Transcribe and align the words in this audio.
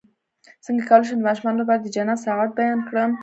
څنګه 0.65 0.83
کولی 0.89 1.05
شم 1.07 1.17
د 1.19 1.27
ماشومانو 1.27 1.59
لپاره 1.61 1.79
د 1.81 1.87
جنت 1.95 2.19
ساعت 2.25 2.49
بیان 2.59 2.79
کړم 2.89 3.11